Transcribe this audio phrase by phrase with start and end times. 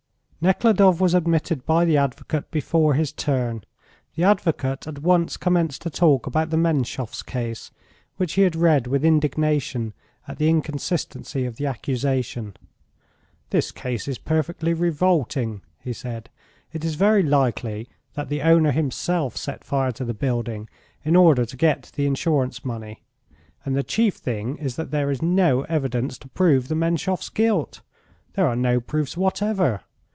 [0.43, 3.63] Nekhludoff was admitted by the advocate before his turn.
[4.15, 7.69] The advocate at once commenced to talk about the Menshoffs' case,
[8.17, 9.93] which he had read with indignation
[10.27, 12.57] at the inconsistency of the accusation.
[13.51, 16.27] "This case is perfectly revolting," he said;
[16.73, 20.67] "it is very likely that the owner himself set fire to the building
[21.05, 23.03] in order to get the insurance money,
[23.63, 27.81] and the chief thing is that there is no evidence to prove the Menshoffs' guilt.
[28.33, 29.81] There are no proofs whatever.